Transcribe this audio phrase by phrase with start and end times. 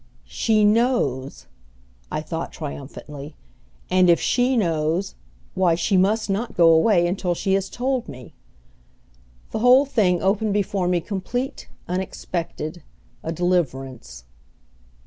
[0.25, 1.45] "She knows!"
[2.11, 3.35] I thought triumphantly,
[3.91, 5.13] "and if she knows,
[5.53, 8.33] why, she must not go away until she has told me."
[9.51, 12.81] The whole thing opened before me complete, unexpected,
[13.21, 14.23] a deliverance.